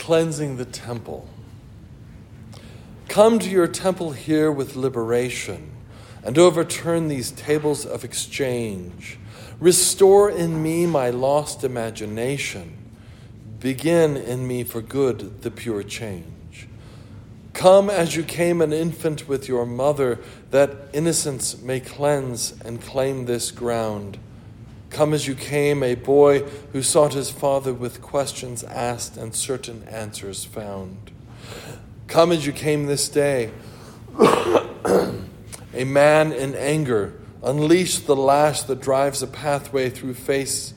cleansing 0.00 0.56
the 0.56 0.64
temple. 0.64 1.28
Come 3.08 3.38
to 3.38 3.50
your 3.50 3.68
temple 3.68 4.12
here 4.12 4.50
with 4.50 4.74
liberation 4.74 5.70
and 6.24 6.38
overturn 6.38 7.08
these 7.08 7.30
tables 7.30 7.84
of 7.84 8.02
exchange. 8.02 9.18
Restore 9.60 10.30
in 10.30 10.62
me 10.62 10.86
my 10.86 11.10
lost 11.10 11.64
imagination. 11.64 12.78
Begin 13.60 14.16
in 14.16 14.48
me 14.48 14.64
for 14.64 14.80
good 14.80 15.42
the 15.42 15.50
pure 15.50 15.82
change. 15.82 16.66
Come 17.52 17.90
as 17.90 18.16
you 18.16 18.22
came 18.22 18.62
an 18.62 18.72
infant 18.72 19.28
with 19.28 19.48
your 19.48 19.66
mother, 19.66 20.18
that 20.50 20.88
innocence 20.94 21.60
may 21.60 21.78
cleanse 21.78 22.58
and 22.62 22.80
claim 22.80 23.26
this 23.26 23.50
ground. 23.50 24.18
Come 24.90 25.14
as 25.14 25.26
you 25.26 25.36
came, 25.36 25.82
a 25.82 25.94
boy 25.94 26.40
who 26.72 26.82
sought 26.82 27.14
his 27.14 27.30
father 27.30 27.72
with 27.72 28.02
questions 28.02 28.64
asked 28.64 29.16
and 29.16 29.34
certain 29.34 29.84
answers 29.84 30.44
found. 30.44 31.12
Come 32.08 32.32
as 32.32 32.44
you 32.44 32.52
came 32.52 32.86
this 32.86 33.08
day, 33.08 33.52
a 34.18 35.84
man 35.84 36.32
in 36.32 36.56
anger, 36.56 37.14
unleash 37.42 38.00
the 38.00 38.16
lash 38.16 38.62
that 38.64 38.80
drives 38.80 39.22
a 39.22 39.28
pathway 39.28 39.90
through 39.90 40.14
face, 40.14 40.74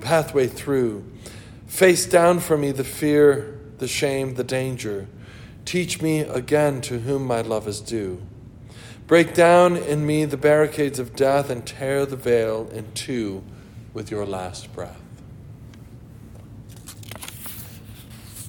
pathway 0.00 0.46
through. 0.46 1.10
Face 1.66 2.04
down 2.04 2.40
for 2.40 2.58
me 2.58 2.70
the 2.70 2.84
fear, 2.84 3.58
the 3.78 3.88
shame, 3.88 4.34
the 4.34 4.44
danger. 4.44 5.06
Teach 5.64 6.02
me 6.02 6.20
again 6.20 6.82
to 6.82 7.00
whom 7.00 7.24
my 7.24 7.40
love 7.40 7.66
is 7.66 7.80
due. 7.80 8.20
Break 9.08 9.32
down 9.32 9.78
in 9.78 10.04
me 10.06 10.26
the 10.26 10.36
barricades 10.36 10.98
of 10.98 11.16
death 11.16 11.48
and 11.48 11.66
tear 11.66 12.04
the 12.04 12.14
veil 12.14 12.68
in 12.74 12.92
two 12.92 13.42
with 13.94 14.10
your 14.10 14.26
last 14.26 14.70
breath. 14.74 15.00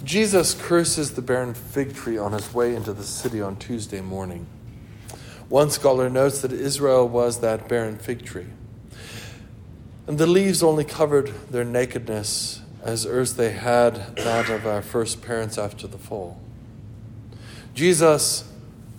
Jesus 0.03 0.53
curses 0.53 1.13
the 1.13 1.21
barren 1.21 1.53
fig 1.53 1.95
tree 1.95 2.17
on 2.17 2.33
his 2.33 2.53
way 2.53 2.75
into 2.75 2.91
the 2.91 3.05
city 3.05 3.39
on 3.41 3.55
Tuesday 3.55 4.01
morning. 4.01 4.47
One 5.47 5.69
scholar 5.69 6.09
notes 6.09 6.41
that 6.41 6.51
Israel 6.51 7.07
was 7.07 7.39
that 7.39 7.69
barren 7.69 7.97
fig 7.97 8.25
tree. 8.25 8.47
And 10.07 10.17
the 10.17 10.27
leaves 10.27 10.61
only 10.61 10.83
covered 10.83 11.27
their 11.49 11.63
nakedness 11.63 12.61
as 12.83 13.05
earth 13.05 13.37
they 13.37 13.51
had 13.51 14.17
that 14.17 14.49
of 14.49 14.67
our 14.67 14.81
first 14.81 15.21
parents 15.21 15.57
after 15.57 15.87
the 15.87 15.97
fall. 15.97 16.37
Jesus 17.73 18.48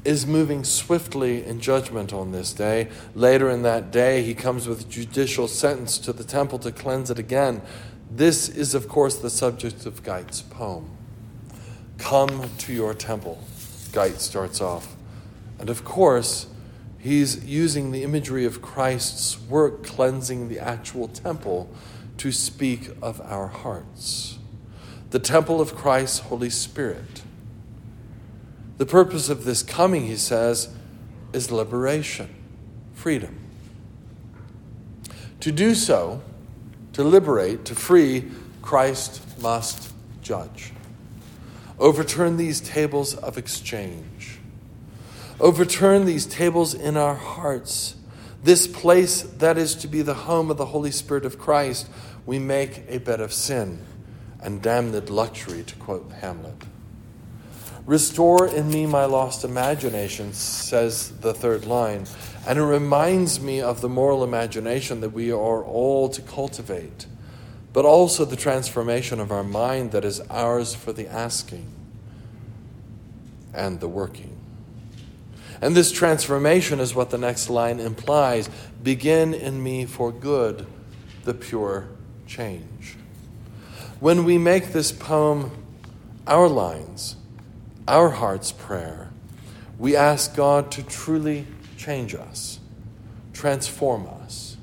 is 0.05 0.27
moving 0.27 0.65
swiftly 0.65 1.45
in 1.45 1.61
judgment 1.61 2.13
on 2.13 2.33
this 2.33 2.53
day. 2.53 2.89
Later 3.15 3.51
in 3.51 3.63
that 3.63 3.91
day, 3.91 4.23
he 4.23 4.35
comes 4.35 4.67
with 4.67 4.89
judicial 4.89 5.47
sentence 5.47 5.99
to 5.99 6.13
the 6.13 6.25
temple 6.25 6.59
to 6.61 6.73
cleanse 6.73 7.11
it 7.11 7.19
again. 7.19 7.61
This 8.11 8.49
is, 8.49 8.75
of 8.75 8.89
course, 8.89 9.17
the 9.17 9.31
subject 9.31 9.87
of 9.87 10.03
Guite's 10.03 10.43
poem. 10.43 10.91
Come 11.99 12.51
to 12.59 12.73
your 12.73 12.95
temple, 12.95 13.43
Geit 13.93 14.21
starts 14.21 14.61
off. 14.61 14.97
And 15.59 15.69
of 15.69 15.85
course, 15.85 16.47
he's 16.99 17.45
using 17.45 17.93
the 17.93 18.03
imagery 18.03 18.47
of 18.47 18.63
Christ's 18.63 19.39
work 19.39 19.85
cleansing 19.85 20.49
the 20.49 20.59
actual 20.59 21.09
temple 21.09 21.71
to 22.17 22.33
speak 22.33 22.91
of 23.03 23.21
our 23.21 23.49
hearts. 23.49 24.39
The 25.11 25.19
temple 25.19 25.61
of 25.61 25.75
Christ's 25.75 26.21
Holy 26.21 26.51
Spirit 26.51 27.23
the 28.81 28.87
purpose 28.87 29.29
of 29.29 29.45
this 29.45 29.63
coming, 29.63 30.07
he 30.07 30.17
says, 30.17 30.71
is 31.35 31.53
liberation, 31.53 32.35
freedom. 32.95 33.39
To 35.41 35.53
do 35.53 35.75
so, 35.75 36.23
to 36.95 37.05
liberate, 37.05 37.67
to 37.67 37.75
free, 37.75 38.31
Christ 38.63 39.39
must 39.39 39.93
judge. 40.23 40.73
Overturn 41.79 42.39
these 42.39 42.59
tables 42.59 43.15
of 43.15 43.37
exchange. 43.37 44.39
Overturn 45.39 46.07
these 46.07 46.25
tables 46.25 46.73
in 46.73 46.97
our 46.97 47.17
hearts. 47.17 47.97
This 48.43 48.67
place 48.67 49.21
that 49.21 49.59
is 49.59 49.75
to 49.75 49.89
be 49.89 50.01
the 50.01 50.15
home 50.15 50.51
of 50.51 50.57
the 50.57 50.65
Holy 50.65 50.91
Spirit 50.91 51.27
of 51.27 51.39
Christ, 51.39 51.87
we 52.25 52.39
make 52.39 52.85
a 52.89 52.97
bed 52.97 53.21
of 53.21 53.35
sin 53.35 53.85
and 54.43 54.63
damned 54.63 55.11
luxury, 55.11 55.65
to 55.65 55.77
quote 55.77 56.11
Hamlet. 56.23 56.65
Restore 57.87 58.47
in 58.47 58.71
me 58.71 58.87
my 58.87 59.05
lost 59.05 59.45
imagination, 59.45 60.33
says 60.33 61.11
the 61.21 61.35
third 61.35 61.65
line. 61.67 62.07
And 62.47 62.59
it 62.59 62.65
reminds 62.65 63.41
me 63.41 63.61
of 63.61 63.81
the 63.81 63.89
moral 63.89 64.23
imagination 64.23 65.01
that 65.01 65.11
we 65.11 65.31
are 65.31 65.65
all 65.65 66.09
to 66.11 66.23
cultivate, 66.23 67.07
but 67.73 67.85
also 67.85 68.25
the 68.25 68.37
transformation 68.37 69.21
of 69.21 69.33
our 69.33 69.45
mind 69.45 69.93
that 69.93 70.05
is 70.05 70.21
ours 70.31 70.75
for 70.75 70.93
the 70.93 71.09
asking 71.09 71.67
and 73.53 73.81
the 73.81 73.89
working. 73.89 74.37
And 75.61 75.77
this 75.77 75.93
transformation 75.93 76.81
is 76.81 76.95
what 76.95 77.11
the 77.11 77.19
next 77.19 77.51
line 77.51 77.81
implies 77.81 78.49
begin 78.83 79.35
in 79.35 79.63
me 79.63 79.85
for 79.85 80.11
good 80.11 80.67
the 81.25 81.35
pure 81.35 81.89
change. 82.27 82.97
When 83.99 84.25
we 84.25 84.39
make 84.39 84.73
this 84.73 84.93
poem 84.93 85.51
our 86.27 86.49
lines, 86.49 87.17
our 87.91 88.11
heart's 88.11 88.53
prayer, 88.53 89.11
we 89.77 89.97
ask 89.97 90.37
God 90.37 90.71
to 90.73 90.83
truly 90.85 91.45
change 91.77 92.15
us, 92.15 92.61
transform 93.33 94.07
us, 94.07 94.57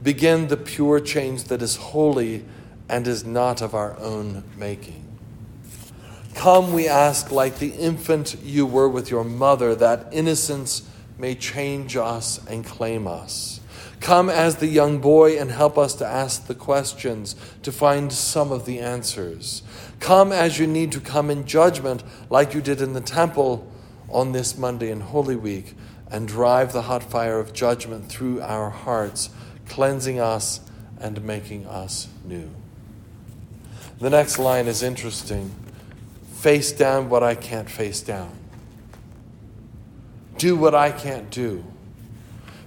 begin 0.00 0.46
the 0.46 0.56
pure 0.56 1.00
change 1.00 1.44
that 1.44 1.60
is 1.60 1.74
holy 1.74 2.44
and 2.88 3.08
is 3.08 3.24
not 3.24 3.62
of 3.62 3.74
our 3.74 3.98
own 3.98 4.44
making. 4.56 5.04
Come, 6.36 6.72
we 6.72 6.86
ask, 6.86 7.32
like 7.32 7.58
the 7.58 7.72
infant 7.72 8.36
you 8.44 8.64
were 8.64 8.88
with 8.88 9.10
your 9.10 9.24
mother, 9.24 9.74
that 9.74 10.06
innocence 10.12 10.88
may 11.18 11.34
change 11.34 11.96
us 11.96 12.44
and 12.46 12.64
claim 12.64 13.08
us. 13.08 13.58
Come 14.02 14.28
as 14.28 14.56
the 14.56 14.66
young 14.66 14.98
boy 14.98 15.38
and 15.38 15.48
help 15.52 15.78
us 15.78 15.94
to 15.94 16.06
ask 16.06 16.48
the 16.48 16.56
questions, 16.56 17.36
to 17.62 17.70
find 17.70 18.12
some 18.12 18.50
of 18.50 18.66
the 18.66 18.80
answers. 18.80 19.62
Come 20.00 20.32
as 20.32 20.58
you 20.58 20.66
need 20.66 20.90
to 20.92 21.00
come 21.00 21.30
in 21.30 21.46
judgment, 21.46 22.02
like 22.28 22.52
you 22.52 22.60
did 22.60 22.82
in 22.82 22.94
the 22.94 23.00
temple 23.00 23.64
on 24.10 24.32
this 24.32 24.58
Monday 24.58 24.90
in 24.90 25.02
Holy 25.02 25.36
Week, 25.36 25.76
and 26.10 26.26
drive 26.26 26.72
the 26.72 26.82
hot 26.82 27.04
fire 27.04 27.38
of 27.38 27.52
judgment 27.52 28.08
through 28.08 28.42
our 28.42 28.70
hearts, 28.70 29.30
cleansing 29.68 30.18
us 30.18 30.60
and 31.00 31.22
making 31.22 31.64
us 31.66 32.08
new. 32.24 32.50
The 34.00 34.10
next 34.10 34.36
line 34.36 34.66
is 34.66 34.82
interesting 34.82 35.54
face 36.34 36.72
down 36.72 37.08
what 37.08 37.22
I 37.22 37.36
can't 37.36 37.70
face 37.70 38.00
down, 38.00 38.36
do 40.38 40.56
what 40.56 40.74
I 40.74 40.90
can't 40.90 41.30
do 41.30 41.64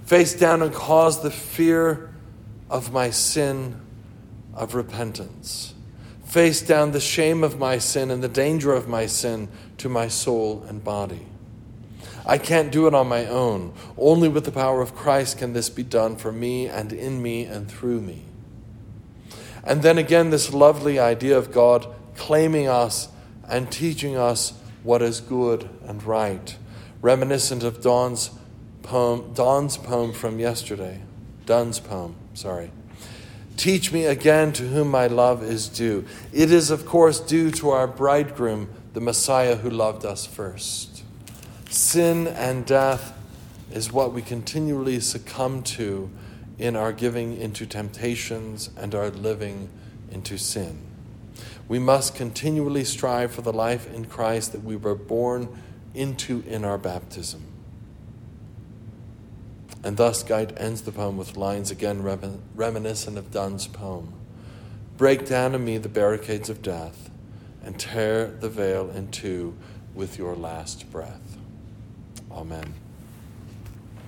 face 0.06 0.34
down 0.34 0.62
and 0.62 0.74
cause 0.74 1.22
the 1.22 1.32
fear 1.32 2.10
of 2.70 2.92
my 2.92 3.10
sin 3.10 3.80
of 4.54 4.76
repentance. 4.76 5.74
Face 6.24 6.62
down 6.62 6.92
the 6.92 7.00
shame 7.00 7.44
of 7.44 7.60
my 7.60 7.78
sin 7.78 8.10
and 8.10 8.24
the 8.24 8.28
danger 8.28 8.74
of 8.74 8.88
my 8.88 9.06
sin 9.06 9.48
to 9.78 9.90
my 9.90 10.08
soul 10.08 10.64
and 10.68 10.84
body. 10.84 11.26
I 12.26 12.38
can't 12.38 12.72
do 12.72 12.88
it 12.88 12.96
on 12.96 13.08
my 13.08 13.26
own. 13.28 13.74
Only 13.98 14.28
with 14.28 14.46
the 14.46 14.52
power 14.52 14.82
of 14.82 14.96
Christ 14.96 15.38
can 15.38 15.54
this 15.54 15.70
be 15.70 15.84
done 15.84 16.16
for 16.16 16.32
me 16.32 16.68
and 16.68 16.92
in 16.92 17.22
me 17.22 17.46
and 17.46 17.70
through 17.70 18.02
me. 18.02 18.24
And 19.64 19.82
then 19.82 19.98
again, 19.98 20.30
this 20.30 20.54
lovely 20.54 20.98
idea 21.00 21.38
of 21.38 21.52
God 21.52 21.88
claiming 22.16 22.68
us 22.68 23.10
and 23.48 23.72
teaching 23.72 24.16
us 24.16 24.54
what 24.84 25.02
is 25.02 25.22
good 25.22 25.70
and 25.86 26.04
right, 26.04 26.58
reminiscent 27.02 27.64
of 27.64 27.82
Dawn's 27.82 28.32
poem, 28.86 29.34
Dawn's 29.34 29.78
poem 29.78 30.14
from 30.14 30.40
yesterday. 30.40 31.02
Donne's 31.46 31.80
poem, 31.80 32.16
sorry. 32.34 32.72
Teach 33.58 33.92
me 33.92 34.06
again 34.06 34.52
to 34.54 34.64
whom 34.68 34.90
my 34.90 35.08
love 35.08 35.42
is 35.42 35.68
due. 35.68 36.06
It 36.34 36.52
is, 36.52 36.72
of 36.72 36.86
course, 36.86 37.20
due 37.20 37.52
to 37.52 37.70
our 37.70 37.88
bridegroom, 37.88 38.70
the 38.94 39.02
Messiah 39.02 39.56
who 39.56 39.70
loved 39.70 40.06
us 40.06 40.26
first. 40.26 41.04
Sin 41.70 42.28
and 42.28 42.66
death 42.66 43.18
is 43.72 43.92
what 43.92 44.14
we 44.14 44.22
continually 44.22 45.00
succumb 45.00 45.64
to 45.64 46.10
in 46.58 46.76
our 46.76 46.94
giving 46.94 47.38
into 47.38 47.66
temptations 47.66 48.70
and 48.78 48.94
our 48.94 49.10
living 49.10 49.70
into 50.12 50.38
sin. 50.38 50.80
We 51.68 51.80
must 51.80 52.16
continually 52.16 52.84
strive 52.84 53.34
for 53.34 53.42
the 53.42 53.54
life 53.54 53.92
in 53.94 54.06
Christ 54.06 54.52
that 54.52 54.64
we 54.64 54.76
were 54.76 54.96
born 54.96 55.50
into 55.94 56.44
in 56.48 56.64
our 56.64 56.78
baptism. 56.78 57.55
And 59.86 59.98
thus, 59.98 60.24
Guite 60.24 60.52
ends 60.58 60.82
the 60.82 60.92
poem 60.92 61.16
with 61.16 61.38
lines 61.38 61.70
again 61.70 62.02
reminiscent 62.56 63.20
of 63.20 63.30
Donne's 63.30 63.68
poem 63.68 64.14
Break 64.98 65.28
down 65.28 65.54
in 65.54 65.64
me 65.64 65.78
the 65.78 65.90
barricades 65.90 66.50
of 66.50 66.62
death 66.62 67.12
and 67.64 67.78
tear 67.78 68.26
the 68.28 68.50
veil 68.50 68.90
in 68.90 69.10
two 69.12 69.56
with 69.94 70.18
your 70.18 70.36
last 70.36 70.90
breath. 70.90 71.38
Amen. 72.32 72.74